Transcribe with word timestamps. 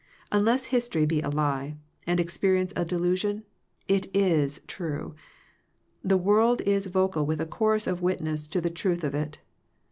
Unless 0.31 0.65
history 0.73 1.05
be 1.05 1.21
a 1.21 1.29
lie, 1.29 1.75
and 2.07 2.19
experience 2.19 2.73
a 2.75 2.83
delusion, 2.83 3.43
it 3.87 4.07
is 4.15 4.59
true. 4.65 5.13
The 6.03 6.17
world 6.17 6.61
is 6.61 6.87
vocal 6.87 7.23
with 7.23 7.39
a 7.39 7.45
chorus 7.45 7.85
of 7.85 8.01
witness 8.01 8.47
to 8.47 8.59
the 8.61 8.71
truth 8.71 9.03
of 9.03 9.13
it. 9.13 9.37